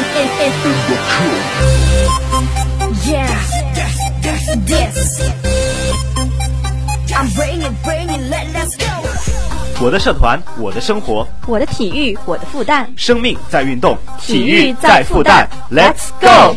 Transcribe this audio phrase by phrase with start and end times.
[9.82, 16.54] 我的社团，我的生活，我的体育，我的复旦，生命在运动，体育在复旦，Let's go！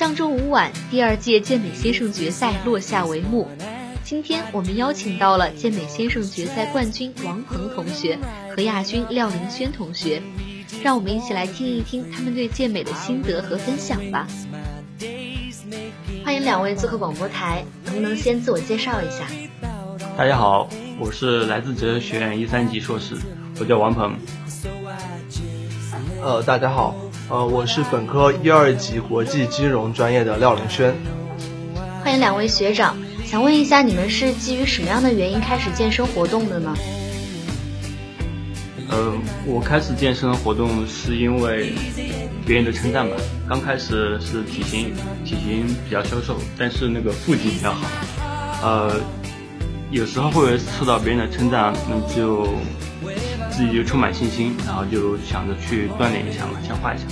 [0.00, 3.46] 上周五晚，第二届健美先生决赛落下帷幕。
[4.02, 8.18] 今天我们邀请到了健美先生决赛冠军王鹏同学
[8.48, 10.22] 和亚军廖林轩同学，
[10.82, 14.26] 让我们一起来听一听他们对健美的心得和分享吧。
[16.24, 19.26] 欢迎两位做客广播台，能不能先自我介绍一下？
[20.16, 20.66] 大家好，
[20.98, 23.18] 我是来自哲学院一三级硕士，
[23.58, 24.16] 我叫王鹏。
[26.22, 26.96] 呃，大家好。
[27.30, 30.92] 呃，我是本科一二级国际金融专业的廖凌轩。
[32.02, 36.74] 欢迎两位学长，想问一下，你们是基于什么样的原因开始健身活动的呢？
[38.88, 39.12] 呃，
[39.46, 41.72] 我开始健身活动是因为
[42.44, 43.14] 别人的称赞吧。
[43.48, 44.92] 刚开始是体型
[45.24, 47.86] 体型比较消瘦，但是那个腹肌比较好。
[48.60, 48.96] 呃，
[49.92, 52.48] 有时候会受到别人的称赞，那就。
[53.50, 57.04] 自己就充满信心，然后就想着去锻炼一下嘛，强化一下。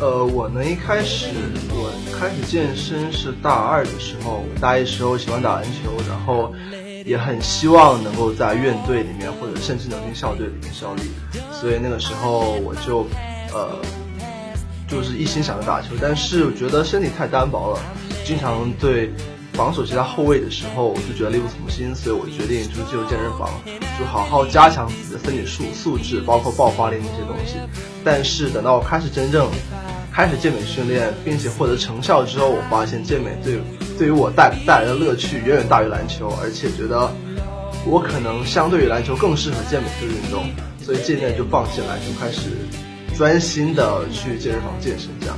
[0.00, 1.28] 呃，我呢一开始
[1.70, 6.52] 我开始健身是大二的时候，大一时候喜欢打篮球，然后
[7.04, 11.02] 也很希望能够在院队里面或者甚至能进校队里面效力，
[11.52, 13.06] 所以那个时候我就
[13.54, 13.78] 呃
[14.88, 17.80] 就是一心想着打球，但是我觉得身体太单薄了，
[18.24, 19.12] 经常对。
[19.52, 23.50] 防守其他后卫的时候，我就觉得力不从心，所以我决定就进入健身房，
[23.98, 27.56] 就好好加强自己的身体素素质，包括爆发力那些东西。
[28.02, 29.48] 但是等到我开始真正
[30.10, 33.60] 开始健美训练，并且获得成效之后，我发现健美对
[33.98, 37.10] 对于我带带来的乐趣远远大于篮球，而且觉得
[37.84, 40.46] 我可能相对于篮球更适合健美这个运动，
[40.82, 42.48] 所以渐渐就放弃篮球，开始
[43.16, 45.36] 专心的去健身房健身这样。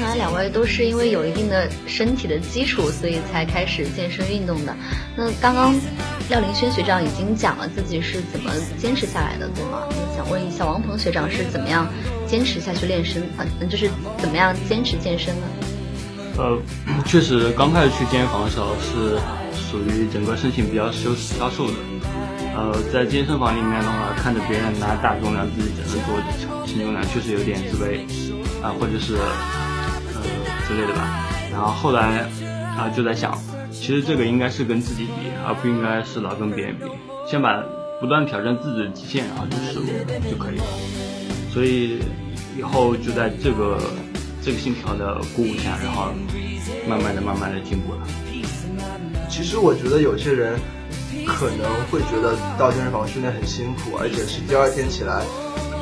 [0.00, 4.74] 看来两位都是因为有一定的身体的基础，所以才开始健身运动的。
[5.14, 5.74] 那刚刚
[6.30, 9.82] 廖林轩学长已经讲了自己是怎么坚持下来的，对吗？
[10.16, 11.86] 想问一下王鹏学长是怎么样
[12.26, 13.22] 坚持下去练身，
[13.60, 15.42] 嗯，就是怎么样坚持健身呢？
[16.38, 16.58] 呃，
[17.04, 19.18] 确实刚开始去健身房的时候是
[19.54, 21.74] 属于整个身形比较消消瘦的。
[22.56, 28.00] 呃，在健身房里面的话，看着别人拿大重量，自己只能做轻重量，确实有点自卑
[28.62, 29.18] 啊，或者是。
[30.70, 32.20] 之类的吧，然后后来
[32.78, 33.36] 啊就在想，
[33.72, 36.84] 其实这个应该是跟自己比，而不应该是老跟别人比。
[37.26, 37.60] 先把
[38.00, 39.82] 不断挑战自己的极限，然后就失误
[40.30, 40.64] 就可以了。
[41.52, 41.98] 所以
[42.56, 43.80] 以后就在这个
[44.40, 46.12] 这个信条的鼓舞下，然后
[46.88, 48.06] 慢慢的、慢慢的进步了。
[49.28, 50.56] 其实我觉得有些人
[51.26, 55.24] 可能会觉得到健身房训练很辛苦，而且是第二天起来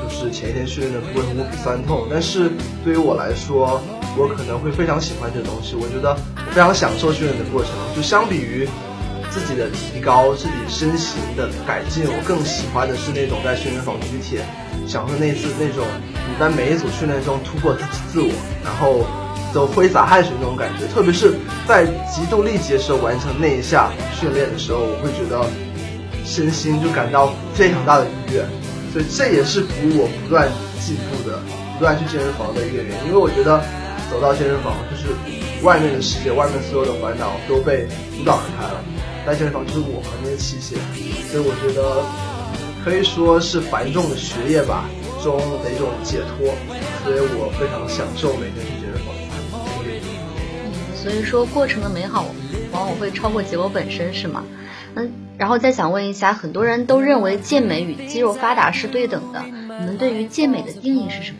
[0.03, 2.09] 就是前一天训练的会无比酸痛。
[2.11, 2.51] 但是
[2.83, 3.83] 对于我来说，
[4.19, 6.17] 我可能会非常喜欢这个东西，我觉得
[6.51, 7.71] 非常享受训练的过程。
[7.95, 8.69] 就相比于
[9.31, 14.43] 自己的提高、自己身形的改进，我更喜欢的是那种在训练房举铁，
[14.89, 15.87] 享受那次那种
[16.27, 18.29] 你在每一组训练中突破自己自我，
[18.65, 19.07] 然后
[19.55, 20.89] 都挥洒汗水那种感觉。
[20.89, 25.47] 特别是在极度力竭的时候完成那一下训练的时候，我会觉得
[26.25, 28.45] 身心就感到非常大的愉悦。
[28.93, 30.49] 所以这也是鼓舞我不断
[30.81, 31.39] 进步的、
[31.79, 33.63] 不断去健身房的一个原因，因为我觉得。
[34.11, 35.09] 走到健身房，就是
[35.63, 37.87] 外面的世界，外面所有的烦恼都被
[38.17, 38.83] 阻挡开了。
[39.27, 40.77] 在健身房就是我和那些器械，
[41.31, 42.03] 所以我觉得
[42.85, 44.89] 可以说是繁重的学业吧
[45.23, 46.55] 中的一种解脱。
[47.05, 49.15] 所以我非常享受每天去健身房。
[49.85, 52.25] 嗯，所以说过程的美好
[52.73, 54.45] 往往会超过结果本身，是吗？
[54.95, 59.43] 嗯，然后再想问一下，很多人都认为健美与肌肉发达是对等的，
[59.81, 61.39] 你们对于健美的定义是什么？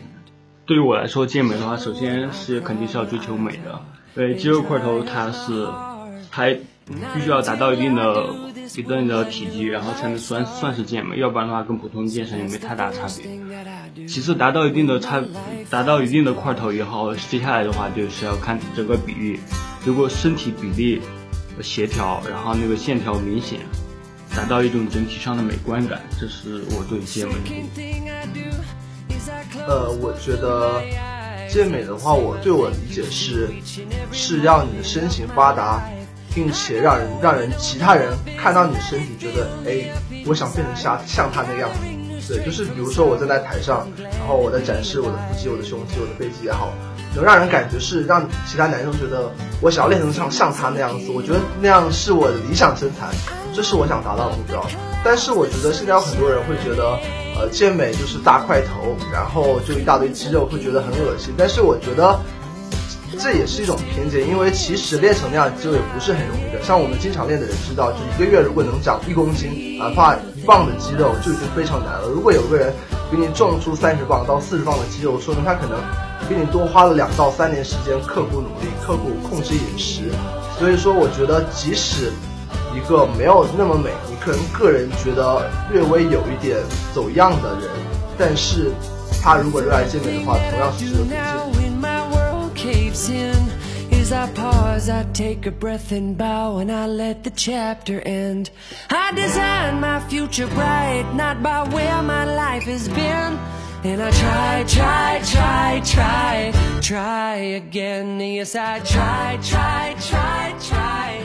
[0.69, 3.81] 对于我来说，健美的话，首先是肯定是要追求美的。
[4.13, 5.67] 对肌肉块头，它是
[6.29, 6.45] 它
[6.85, 8.23] 必须要达到一定的
[8.77, 14.05] 一定的体积，然后才能算算是健美，要不然的话，跟普通健身也没太大差别。
[14.07, 15.23] 其次，达到一定的差，
[15.71, 19.39] 达到一定的块头以后，接下来的话就是要看整个比例。
[19.83, 21.01] 如果身体比例
[21.63, 23.61] 协调，然后那个线条明显，
[24.35, 28.58] 达到一种整体上的美观感，这是我对健美的。
[29.67, 30.81] 呃，我觉得
[31.49, 33.49] 健美的话，我对我理解是，
[34.11, 35.81] 是让你的身形发达，
[36.33, 39.89] 并且让人让人其他人看到你的身体，觉得哎，
[40.25, 41.79] 我想变成像像他那样子。
[42.27, 46.71] 对，就是比如说我站在台上，然后我在展示我的腹肌、我的胸肌、我的背肌也好，
[47.15, 49.31] 能让人感觉是让其他男生觉得
[49.61, 51.09] 我想要练成像像他那样子。
[51.09, 53.07] 我觉得那样是我的理想身材，
[53.51, 54.63] 这是我想达到的目标。
[55.03, 56.99] 但是我觉得现在有很多人会觉得，
[57.39, 61.33] 呃，健美就是大块头，然后就一大堆肌肉，会觉得很恶心。
[61.37, 62.19] 但是我觉得。
[63.17, 66.63] 这也是一种偏见，因为其实练成那样肌肉也不是很容易的。
[66.63, 72.07] 像我们经常练的人知道，就一个月如果能长一公斤，哪怕一磅的肌肉就已经非常难了。
[72.07, 72.71] 如果有个人
[73.11, 75.77] 比你重出三十磅到四十磅的肌肉，说明他可能
[76.29, 80.03] 比你多花了两到三年时间刻苦努力、刻苦控制饮食。
[80.57, 82.13] 所以说，我觉得即使
[82.74, 86.58] 一个没有那么美，你可能个人觉得略微有一点
[86.94, 87.70] 走样的人，
[88.18, 88.72] 但是
[89.22, 91.18] 他如果热爱健美的话，同样是值得推荐。
[92.54, 93.34] caves in
[93.90, 98.50] As I pause, I take a breath and bow And I let the chapter end
[98.90, 103.38] I design my future bright Not by where my life has been
[103.82, 111.24] And I try, try, try, try Try again Yes, I try, try, try, try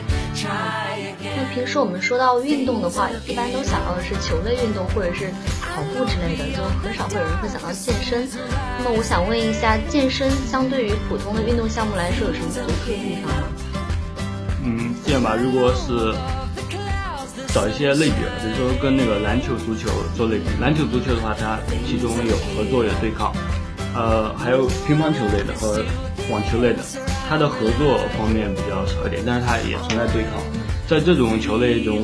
[1.37, 5.29] 那平时我们说到运动的话，一般都想到的是球类运动或者是
[5.61, 8.27] 跑步之类的，就很少会有人会想到健身。
[8.77, 13.43] 那么我想问一下，健身相对于普通的运动项目来说，有什么独特的地方吗？
[14.63, 16.15] 嗯，这样吧，如果是
[17.53, 23.33] 找一些类比，比如说跟那个篮球、足球做类比，篮球、足球的话，它其中有合作有对抗，
[23.95, 25.83] 呃，还有乒乓球类的和
[26.29, 26.83] 网球类的，
[27.27, 30.33] 他的合作方面比较少一点，但是他也存在对抗。
[30.87, 31.99] 在这种球类中，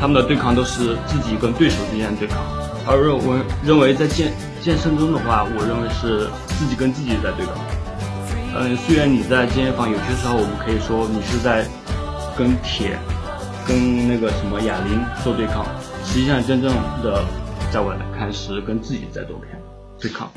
[0.00, 2.38] 他们的对抗都是自己跟对手之间的对抗，
[2.86, 6.28] 而认为认为在健健身中的话，我认为是
[6.58, 7.54] 自己跟自己在对抗。
[8.58, 11.64] 嗯，虽然你在健身房有些时候我们可以说你是在
[12.36, 12.98] 跟铁、
[13.64, 15.64] 跟那个什么哑铃做对抗，
[16.04, 16.72] 实际上真正
[17.04, 17.24] 的
[17.70, 19.48] 在我来看是跟自己在做对
[20.00, 20.28] 对抗。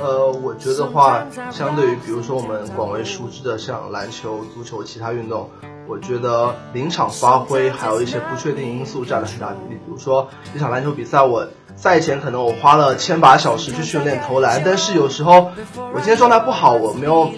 [0.00, 5.48] 呃，我觉得话，相对于比如说我们广为熟知的像篮球、足球其他运动。
[5.86, 9.78] 我觉得临场发挥还有一些不确定因素占了很大比例。
[9.84, 11.46] 比如说一场篮球比赛，我
[11.76, 15.50] 赛前可能我花了千把小时去训练投篮，但是有时候
[15.92, 17.30] 我今天状态不好，我没有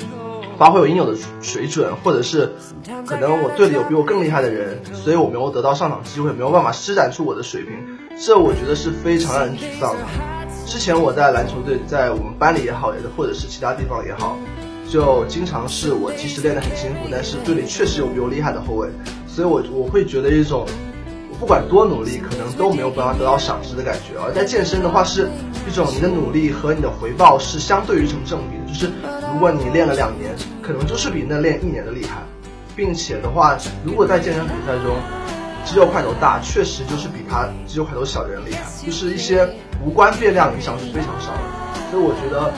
[0.57, 2.55] 发挥我应有的水准，或者是
[3.05, 10.36] 可能我队里有比我更厉害的人，所以我没有得到上场机会，没有办法施展出我的水平，这我觉得是非常让人沮丧的。
[10.67, 14.37] 之前我在篮球队，在我们班里也好，也或者是其他地方也好。
[14.89, 18.89] 就经常是我即使练得很辛苦，但是队里确实有比我厉害的后卫，
[19.27, 20.67] 所以我我会觉得一种，
[21.41, 24.19] 不管多努力，可能都没有办法得到赏识的感觉。
[24.21, 25.29] 而在健身的话，是
[25.69, 28.93] 一种你的努力和你的回报是相对于成正比的，就是
[29.33, 32.23] 如果你练了两年，可能就是比那练一年的厉害，
[32.77, 34.97] 并且的话，如果在健身比赛中
[35.67, 39.47] 肌肉块头大，确实就是比他肌肉块头小的人厉害，就是一些
[39.85, 42.51] 无关变量影响是非常少的，所以我觉得。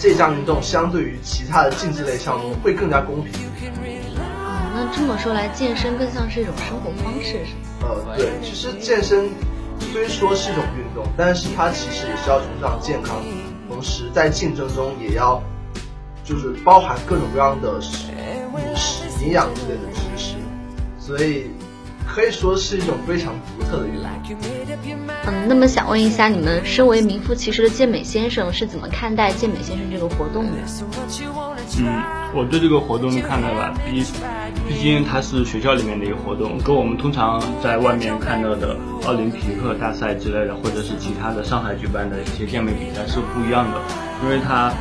[0.00, 3.32] 这项运动相对于其他的竞技类项目会更加公平。
[4.46, 7.90] 啊，那这么说来，健身更像是一种生活方式，是吗？
[8.06, 9.28] 呃，对，其实健身
[9.80, 13.16] 虽说是一种运动，但是它其实也是要崇尚健康，
[13.68, 15.42] 同时在竞争中也要
[16.22, 20.36] 就是包含各种各样的饮食、营养之类的知识，
[21.00, 21.50] 所以。
[22.18, 24.04] 可以说是一种非常独特的运动。
[25.24, 30.50] 嗯，那么想问一下，你们身为名副其实的健美先生，是怎么看待健美先生这个活动的？
[31.78, 32.02] 嗯，
[32.34, 34.02] 我对这个活动的看法吧，毕
[34.66, 43.80] 毕竟它是学校里面的一个活动，跟我们通常在外面看到的奥林匹克大赛之类的，或者是其他的上海举办的一些健美比赛是不一样的。
[44.24, 44.74] 因为他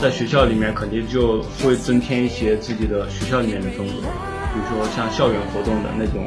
[0.00, 4.08] 在学校里面肯定就会增添一些自己的学校里面的风格，
[4.54, 6.26] 比如说像校园活动的那种。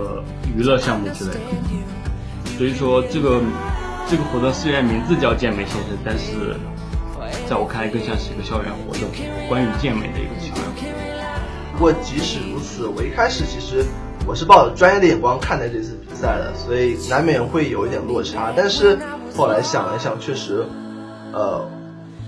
[0.00, 0.24] 呃，
[0.56, 3.38] 娱乐项目之类的，所以说这个
[4.08, 6.56] 这个活动虽然名字叫健美先生，但是
[7.46, 9.02] 在我看来更像是一个校园活动，
[9.46, 10.88] 关于健美的一个校园活动。
[11.74, 13.84] 不过即使如此，我一开始其实
[14.26, 18.54] 我是抱着专业的眼光看待这次比赛的，所以难免会有一点落差。
[18.56, 18.98] 但是
[19.36, 20.64] 后来想了想，确实，
[21.34, 21.68] 呃，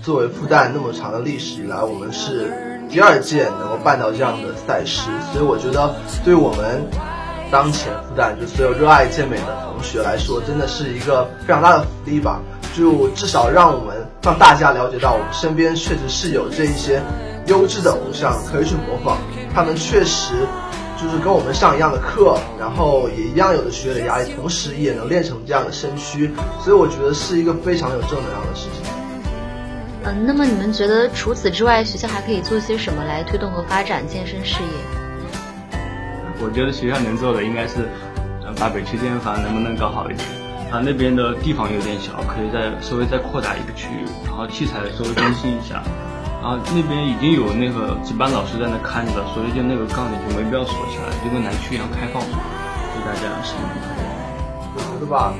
[0.03, 2.53] 作为复旦那么长的历史以来，我们是
[2.87, 6.83] 第二届能够办到这样的赛事，所以我觉得对我们。
[7.53, 12.41] 当前复旦就所有热爱健美的同学来说，真的是一个非常大的福利吧。
[12.75, 16.99] 就至少让我们让大家了解到，我们身边确实是有这一些
[17.45, 19.19] 优质的偶像可以去模仿。
[19.53, 20.33] 他们确实
[20.99, 26.31] 就是跟我们上一样的课，然后也一样有着学业的压力，同时也能练成这样的身躯。
[26.59, 28.83] 所以我觉得是一个非常有正能量的事情。
[30.05, 35.02] 嗯，那么你们觉得除此之外，学校还可以做些什么来推动和发展健身事业？
[36.43, 37.87] 我觉得学校能做的应该是，
[38.43, 40.27] 呃，把北区健身房能不能搞好一点？
[40.67, 45.79] 啊，那边的地方有点小，可以再稍微再扩大一个区域，然后器材稍微更新一下。
[46.43, 53.63] 然后那边已经有那个值班老师在那看着，所以就那个杠铃就没必要锁起来，就跟南区一样开放，就大家使用。
[54.75, 55.31] 我觉得吧，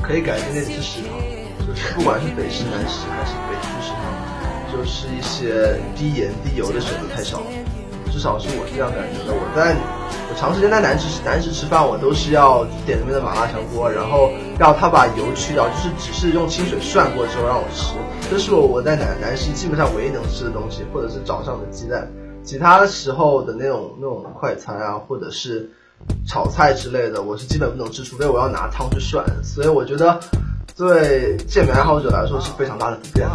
[0.00, 1.20] 可以改进那些食堂，
[1.66, 4.08] 就是不管是北市、南市还是北区食堂，
[4.72, 7.46] 就是一些低盐低油的选择太少了，
[8.10, 9.34] 至少是我是这样感觉的。
[9.36, 9.76] 我在。
[10.30, 17.94] 我长时间在南池南池吃饭，我都是要点那边的麻辣香锅，然后要他把油去掉，就是只是用清水涮过之后让我吃。
[18.30, 22.08] 这是我我在南南市基本上唯一能吃的东西，或者是早上的鸡蛋。
[22.44, 25.68] 其他时候的那种那种快餐啊，或者是
[26.28, 29.24] 炒菜之类的，我是基本不能吃，除非我要拿汤去涮。
[29.42, 30.20] 所以我觉得
[30.76, 33.28] 对健美爱好者来说是非常大的不便。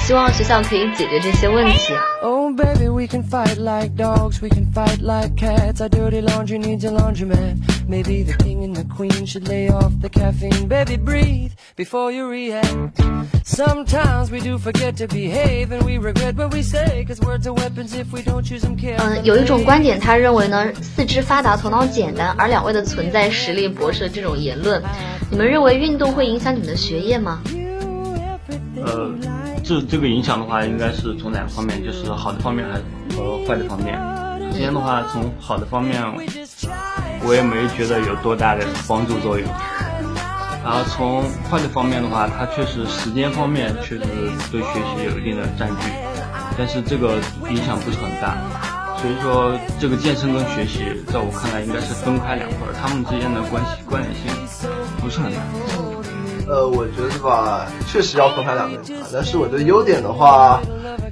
[0.00, 1.92] 希望学校可以解决这些问题。
[2.22, 5.80] Oh baby, we can fight like dogs, we can fight like cats.
[5.80, 7.56] Our dirty laundry needs a laundromat.
[7.88, 10.68] Maybe the king and the queen should lay off the caffeine.
[10.68, 13.00] Baby, breathe before you react.
[13.44, 17.54] Sometimes we do forget to behave and we regret what we say, cause words are
[17.54, 19.20] weapons if we don't choose them carefully.
[19.20, 24.82] 嗯，有一种观点，他认为呢，四肢发达，头脑简单，而两位的存在实力博士的这种言论，
[25.30, 27.40] 你们认为运动会影响你们的学业吗？
[28.84, 29.14] 呃。
[29.66, 32.84] 这这个影响的话，应该是从两个方面，就是好的方面还是
[33.18, 33.98] 和坏的方面。
[34.52, 36.00] 首先的话，从好的方面，
[37.24, 39.48] 我也没觉得有多大的帮助作用。
[40.62, 44.04] 然后从坏的方面的话，它确实时间方面确实
[44.52, 45.90] 对学习有一定的占据，
[46.56, 47.18] 但是这个
[47.50, 48.38] 影响不是很大。
[48.98, 54.30] 所以说，这个健身跟学习，在我看来应该是分开两块，他们之间的关系关联性
[55.00, 55.40] 不是很大。
[56.48, 58.96] 呃，我觉得吧，确实要分开两个人谈。
[59.12, 60.60] 但是我的优点的话，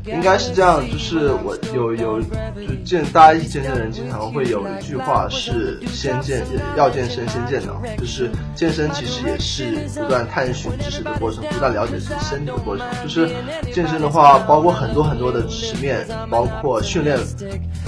[0.05, 6.45] 应该是这样，就是我有有就健大家一起健身的人经常会有一句话是先健
[6.77, 12.87] 要健身先健脑，就是健身其实也是不断探寻知识的过程，不断了解自己身体的过程。
[13.03, 13.29] 就是
[13.73, 17.19] 健身的话，包括很多很多的知识面，包括训练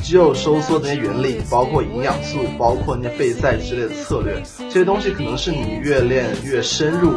[0.03, 7.13] 肌肉收缩的那些原理，包括营养素，包括那些备赛之类的策略，这些东西可能是你越练越深入。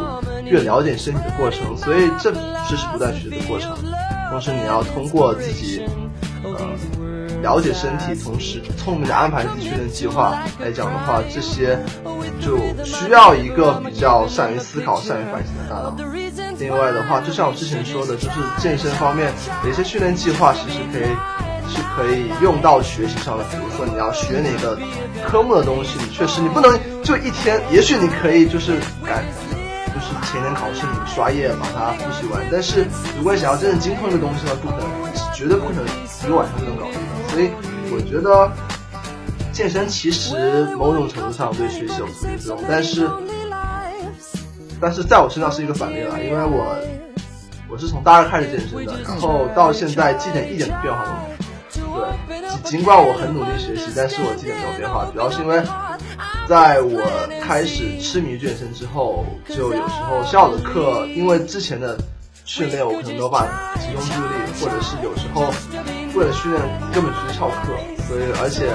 [0.46, 3.72] 越了解身体的过程，所以这这是不断学习的过程。
[4.30, 5.84] 同时，你要通过自己
[6.44, 6.52] 呃
[7.42, 11.78] 了解身体，同时聪明的安排自己训练计划来讲的话，这些
[12.40, 15.96] 就需要一个比较善于思考、善于反省的大脑。
[16.58, 19.32] 另外的话，就像我之前说的，就是健身方面
[19.64, 21.10] 有一些训练计划，其实可以
[21.70, 23.44] 是可以用到学习上的。
[23.46, 24.78] 比如说，你要学哪个
[25.26, 29.24] 科目的东西，你确实你不能就一天，也许你可以就是改。
[30.32, 32.86] 前年考试你刷页把它复习完，但是
[33.18, 34.88] 如果想要真正精通一个东西的话，不可能，
[35.34, 35.84] 绝对不可能
[36.24, 37.00] 一个晚上就能搞定。
[37.30, 37.50] 所以
[37.92, 38.52] 我觉得
[39.52, 43.10] 健身其实某种程度上对学习有促进作用，但是
[44.80, 46.78] 但是在我身上是一个反例了，因为我
[47.68, 52.08] 我是从大二开始健身的，然后到现在基点一点变化都没有。
[52.30, 55.60] 对，尽管我很努力学习，但是我基点没有变化，主要是因为。
[56.50, 57.00] 在我
[57.46, 61.96] 开始痴迷健身之后，就有时候下午的课，因为之前的
[62.44, 65.46] 训练我可能没有办法集中注意力，或者是有时候
[66.18, 66.60] 为了训练
[66.92, 67.78] 根本就是翘课，
[68.10, 68.66] 所以而且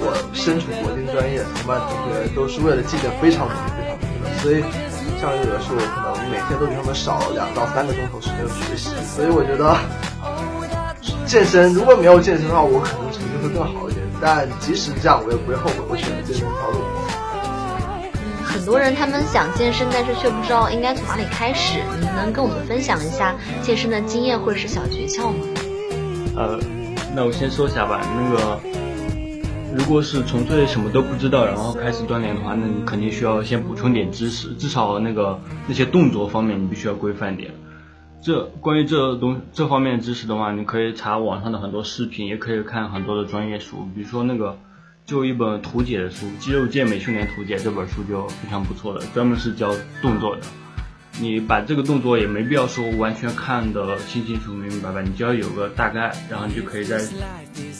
[0.00, 4.64] 我身处国金专业，同班同学都是为了绩点非常努力、非常努力的，所以
[5.20, 9.76] 像有的时候我可能每天都比他们少两到三个钟头时间学习，所以我觉得
[11.28, 13.97] 健身如果没有健身的话，我可能成绩会更好一点。
[14.20, 16.78] 但即使这样，我也不会后悔我选择健身这条路。
[18.44, 21.78] 很多人他们想健身，但是却不知道应该从哪里开始。
[22.00, 25.46] 你能跟我们分享一下健身的经验或者是小诀窍吗？
[26.36, 26.58] 呃，
[27.14, 28.00] 那我先说一下吧。
[28.16, 28.60] 那个，
[29.74, 37.52] 如果是纯粹什么都不知道，然后开始锻炼的话，那你肯定需要先补充点知识，至少那个那些动作方面你必须要规范点。
[38.20, 44.58] 这关于这东这方面知识的话，你可以查网上的很多视频，也可以看很多的专业书，比如说那个
[45.06, 49.72] 就一本图解的书《肌肉健美训练图解》这本书就非常不错的，专门是教
[50.02, 50.42] 动作的。
[51.20, 57.00] 你把这个动作也没必要说完全看得清清楚楚明明白白，你只要有个大概，然后你就可以在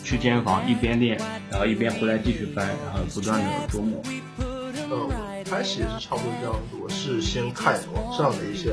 [0.02, 1.16] 去健身房一边练，
[1.50, 4.02] 然后一边回来继续翻，然后不断的琢磨。
[5.48, 8.72] 开始也是差不多这样子，我是先看网上的一些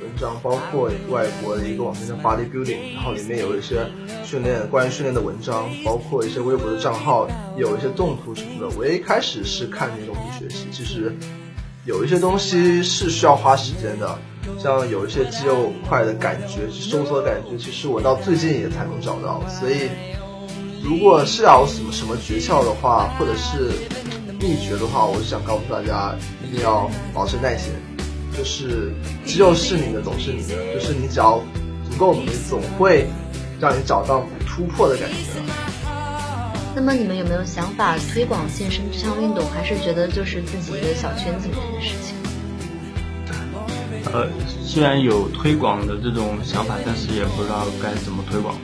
[0.00, 3.86] 文章，包括外国的一个网站叫 Body Building，然后里面有一些
[4.24, 8.76] 训练关于训练的文章，包括一些微博的账号，有一些动图什么的。
[8.76, 11.14] 我一开始是看这些东西学习，其实
[11.84, 14.18] 有一些东西是需要花时间的，
[14.58, 19.88] 像有一些肌肉块的感觉、收缩感觉，其实我到最近也才能找到，所以
[20.82, 23.70] 如果是要什么什么诀窍的话，或者是
[24.40, 26.14] 秘诀的话，我是想告诉大家，
[26.46, 27.72] 一定要保持耐心。
[28.36, 28.92] 就是
[29.24, 30.54] 肌肉是你的，总是你的。
[30.74, 31.40] 就是你只要
[31.90, 33.06] 足够努力，总会
[33.58, 35.16] 让你找到突破的感觉。
[36.74, 39.42] 那么你们有没有想法推广健身这项运动？
[39.50, 42.14] 还是觉得就是自己一个小圈子里面的事情？
[44.12, 44.28] 呃，
[44.62, 48.54] 虽然有推广的这种想法，但是也不知道该怎么推广。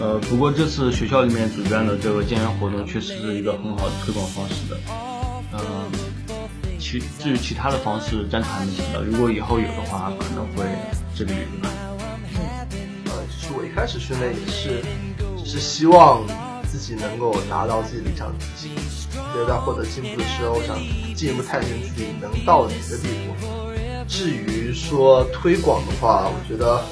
[0.00, 4.78] 呃，不过这次学校里面主办的这个健身活动，确实是一个很好的推广方式的。
[6.80, 9.02] 其至于其他的方式，暂时还没想到。
[9.02, 10.64] 如果以后有的话，可能会
[11.14, 11.32] 这个
[11.62, 11.68] 吧。
[13.06, 14.82] 呃，其实我一开始训练也是，
[15.44, 16.26] 只是希望
[16.66, 18.70] 自己能够达到自己理想自己，
[19.12, 20.76] 觉得在获得进步的时候，想
[21.14, 23.36] 进一步探寻自己能到哪个地步。
[24.08, 26.82] 至于说推广的话，我觉得。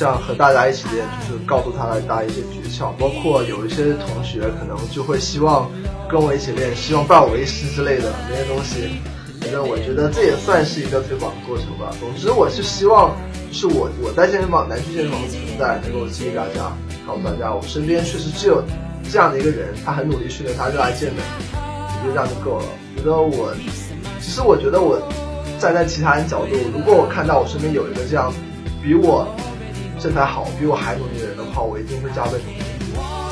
[0.00, 5.70] 像和大家一起练，就是告诉他大家一些诀窍，包括有一些同学可能就会希望
[6.08, 8.88] 跟我一起练，希望拜我为师之类的那些东西。
[9.42, 11.92] 反正我觉得这也算是一个推广的过程吧。
[12.00, 13.14] 总之，我是希望，
[13.52, 16.72] 是我我在健身房南区健身房的存在，能够激励大家，
[17.06, 18.62] 告诉大家，我身边确实只有
[19.12, 21.20] 这样的一个人，他很努力训练，他热爱健美，
[21.52, 22.64] 我觉得这样就够了。
[22.96, 23.52] 觉得我，
[24.18, 24.98] 其实我觉得我
[25.58, 28.32] 站在其他人角度，如果我看到我身边有一个这样
[28.82, 29.28] 比我。
[30.00, 32.56] 身材好，比我还努力的人的话，我一定会加倍努力。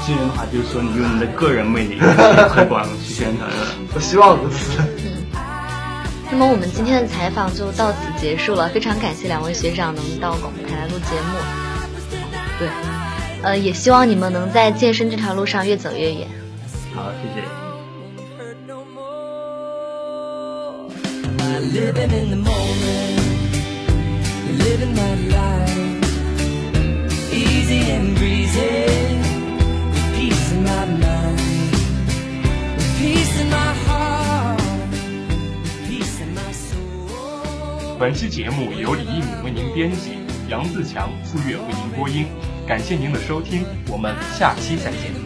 [0.06, 3.56] 这样的话，就是说你用你的个人魅力推广去宣传的。
[3.96, 4.80] 我希望如此。
[4.80, 5.24] 嗯。
[6.30, 11.38] 那么我们今天的采访就到此结束了，非常感谢两位学长能到广播台来录节目。
[12.58, 12.68] 对，
[13.42, 16.28] 呃，也希望你们能在健身这条路上越走越远。
[16.94, 17.46] 好，谢谢。
[37.98, 40.12] 本期节目由李一鸣为您编辑，
[40.48, 42.26] 杨自强、傅月为您播音。
[42.66, 45.17] 感谢您的收听，我们下期再见。